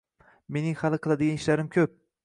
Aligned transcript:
Mening 0.57 0.79
hali 0.79 0.99
qiladigan 1.05 1.41
ishlarim 1.43 1.73
ko‘p” 1.79 1.99